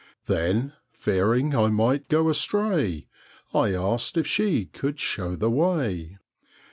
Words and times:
Then, 0.25 0.73
fearing 0.89 1.55
I 1.55 1.67
might 1.67 2.09
go 2.09 2.27
astray, 2.27 3.05
I 3.53 3.75
asked 3.75 4.17
if 4.17 4.25
she 4.25 4.65
could 4.65 4.99
show 4.99 5.35
the 5.35 5.51
way. 5.51 6.17